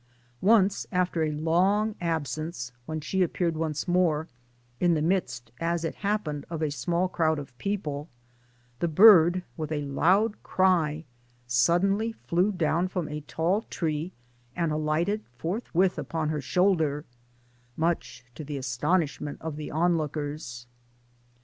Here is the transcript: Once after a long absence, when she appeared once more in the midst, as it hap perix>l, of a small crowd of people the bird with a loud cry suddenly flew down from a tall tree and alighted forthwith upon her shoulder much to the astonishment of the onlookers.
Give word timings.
Once 0.41 0.87
after 0.91 1.21
a 1.21 1.29
long 1.31 1.93
absence, 2.01 2.71
when 2.87 2.99
she 2.99 3.21
appeared 3.21 3.55
once 3.55 3.87
more 3.87 4.27
in 4.79 4.95
the 4.95 4.99
midst, 5.03 5.51
as 5.59 5.83
it 5.85 5.93
hap 5.97 6.23
perix>l, 6.25 6.43
of 6.49 6.63
a 6.63 6.71
small 6.71 7.07
crowd 7.07 7.37
of 7.37 7.55
people 7.59 8.09
the 8.79 8.87
bird 8.87 9.43
with 9.57 9.71
a 9.71 9.83
loud 9.83 10.41
cry 10.41 11.05
suddenly 11.45 12.13
flew 12.13 12.51
down 12.51 12.87
from 12.87 13.07
a 13.09 13.21
tall 13.21 13.61
tree 13.69 14.11
and 14.55 14.71
alighted 14.71 15.21
forthwith 15.37 15.99
upon 15.99 16.29
her 16.29 16.41
shoulder 16.41 17.05
much 17.77 18.25
to 18.33 18.43
the 18.43 18.57
astonishment 18.57 19.37
of 19.39 19.55
the 19.55 19.69
onlookers. 19.69 20.65